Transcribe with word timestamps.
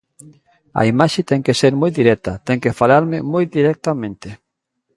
A 0.79 0.81
imaxe 0.91 1.21
ten 1.29 1.41
que 1.45 1.57
ser 1.61 1.73
moi 1.81 1.91
directa, 1.99 2.31
ten 2.47 2.57
que 2.63 2.77
falarme 2.79 3.17
moi 3.33 3.45
directamente. 3.57 4.29